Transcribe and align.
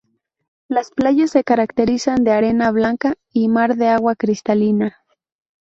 Las 0.67 0.89
playas 0.89 1.29
se 1.29 1.43
caracterizan 1.43 2.23
de 2.23 2.31
arena 2.31 2.71
blanca 2.71 3.13
y 3.31 3.49
mar 3.49 3.75
de 3.75 3.89
agua 3.89 4.15
cristalina. 4.15 4.97